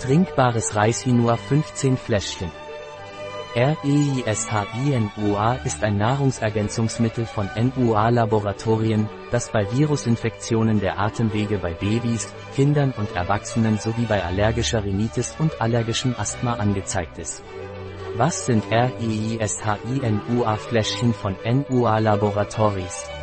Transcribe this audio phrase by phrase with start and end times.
[0.00, 2.50] Trinkbares Reishinua 15 Fläschchen.
[3.54, 12.94] REISHINUA ist ein Nahrungsergänzungsmittel von NUA Laboratorien, das bei Virusinfektionen der Atemwege bei Babys, Kindern
[12.96, 17.44] und Erwachsenen sowie bei allergischer Rhinitis und allergischem Asthma angezeigt ist.
[18.16, 23.19] Was sind REISHINUA Fläschchen von NUA Laboratories?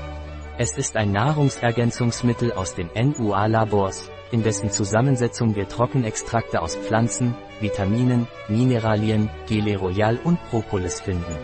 [0.59, 7.35] Es ist ein Nahrungsergänzungsmittel aus den NUA Labors, in dessen Zusammensetzung wir Trockenextrakte aus Pflanzen,
[7.59, 11.37] Vitaminen, Mineralien, Gele Royal und Propolis finden.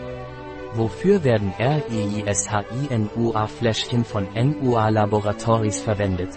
[0.74, 6.36] Wofür werden REISHINUA-Fläschchen von NUA Laboratories verwendet?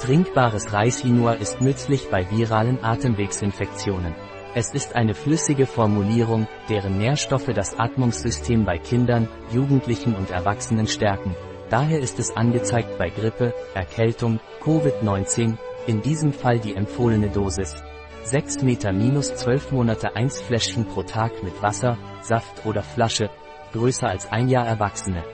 [0.00, 4.16] Trinkbares Reishinua ist nützlich bei viralen Atemwegsinfektionen.
[4.56, 11.36] Es ist eine flüssige Formulierung, deren Nährstoffe das Atmungssystem bei Kindern, Jugendlichen und Erwachsenen stärken.
[11.72, 17.82] Daher ist es angezeigt bei Grippe, Erkältung, Covid-19, in diesem Fall die empfohlene Dosis.
[18.24, 23.30] 6 Meter minus 12 Monate 1 Fläschchen pro Tag mit Wasser, Saft oder Flasche,
[23.72, 25.24] größer als ein Jahr Erwachsene.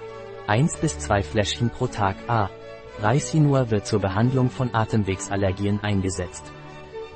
[0.46, 2.50] 1 bis 2 Fläschchen pro Tag A.
[3.00, 6.44] Reishinua wird zur Behandlung von Atemwegsallergien eingesetzt.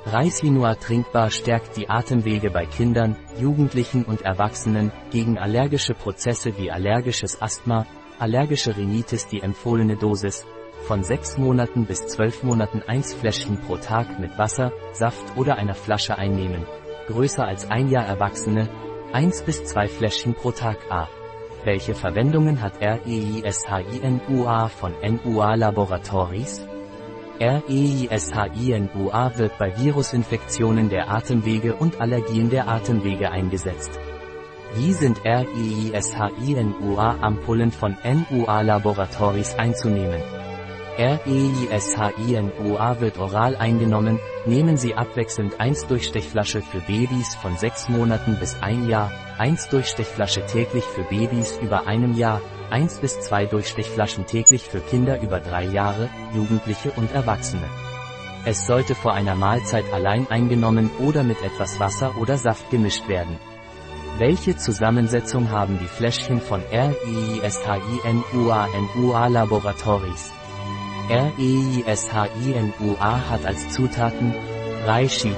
[0.05, 7.41] Reishinua trinkbar stärkt die Atemwege bei Kindern, Jugendlichen und Erwachsenen gegen allergische Prozesse wie allergisches
[7.41, 7.85] Asthma,
[8.19, 10.45] allergische Rhinitis die empfohlene Dosis,
[10.87, 15.75] von 6 Monaten bis 12 Monaten 1 Fläschchen pro Tag mit Wasser, Saft oder einer
[15.75, 16.65] Flasche einnehmen.
[17.07, 18.69] Größer als ein Jahr Erwachsene,
[19.13, 21.07] 1 bis 2 Fläschchen pro Tag A.
[21.63, 26.67] Welche Verwendungen hat REISHINUA von NUA Laboratories?
[27.39, 33.97] REISHINUA wird bei Virusinfektionen der Atemwege und Allergien der Atemwege eingesetzt.
[34.75, 40.19] Wie sind REISHINUA-Ampullen von NUA Laboratories einzunehmen?
[40.97, 48.59] REISHINUA wird oral eingenommen, nehmen Sie abwechselnd 1 Durchstechflasche für Babys von 6 Monaten bis
[48.61, 52.41] 1 Jahr, 1 Durchstechflasche täglich für Babys über einem Jahr,
[52.71, 57.69] 1 bis 2 Durchstechflaschen täglich für Kinder über 3 Jahre, Jugendliche und Erwachsene.
[58.43, 63.37] Es sollte vor einer Mahlzeit allein eingenommen oder mit etwas Wasser oder Saft gemischt werden.
[64.19, 67.87] Welche Zusammensetzung haben die Fläschchen von REISHINUA
[69.27, 70.29] Laboratories?
[71.09, 72.49] REISHINUA
[73.29, 74.35] hat als Zutaten
[74.85, 75.33] Reishi,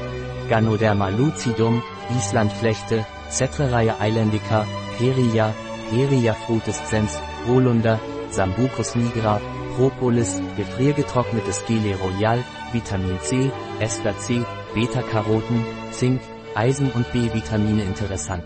[0.49, 1.81] Ganoderma lucidum,
[2.17, 5.53] Islandflechte, Cetraria islandica, Peria,
[5.89, 7.97] Peria frutescens, Holunder,
[8.29, 9.39] Sambucus nigra,
[9.77, 12.43] Propolis, gefriergetrocknetes Gele Royal,
[12.73, 14.43] Vitamin C, Ester C,
[14.73, 16.19] Beta-Karoten, Zink,
[16.55, 18.43] Eisen und B-Vitamine interessant.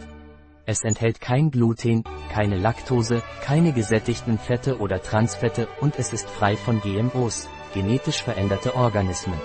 [0.69, 6.55] Es enthält kein Gluten, keine Laktose, keine gesättigten Fette oder Transfette und es ist frei
[6.55, 9.39] von GMOs, genetisch veränderte Organismen.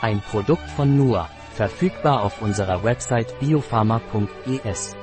[0.00, 4.96] Ein Produkt von NUA, verfügbar auf unserer Website biopharma.es.